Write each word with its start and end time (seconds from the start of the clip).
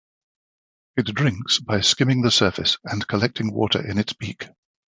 It 0.97 1.13
drinks 1.13 1.59
by 1.59 1.81
skimming 1.81 2.23
the 2.23 2.31
surface 2.31 2.79
and 2.83 3.07
collecting 3.07 3.53
water 3.53 3.87
in 3.87 3.99
its 3.99 4.13
beak. 4.13 4.47